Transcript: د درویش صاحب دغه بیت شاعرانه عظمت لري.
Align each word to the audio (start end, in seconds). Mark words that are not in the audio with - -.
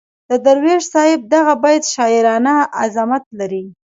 د 0.29 0.31
درویش 0.45 0.83
صاحب 0.93 1.21
دغه 1.33 1.53
بیت 1.63 1.83
شاعرانه 1.95 2.53
عظمت 2.81 3.23
لري. 3.39 3.63